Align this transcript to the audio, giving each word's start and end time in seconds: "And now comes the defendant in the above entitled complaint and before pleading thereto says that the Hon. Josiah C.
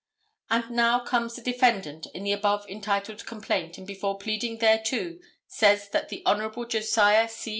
"And 0.49 0.71
now 0.71 1.01
comes 1.01 1.35
the 1.35 1.43
defendant 1.43 2.07
in 2.15 2.23
the 2.23 2.31
above 2.31 2.67
entitled 2.67 3.23
complaint 3.27 3.77
and 3.77 3.85
before 3.85 4.17
pleading 4.17 4.57
thereto 4.57 5.19
says 5.45 5.89
that 5.89 6.09
the 6.09 6.23
Hon. 6.25 6.65
Josiah 6.67 7.29
C. 7.29 7.49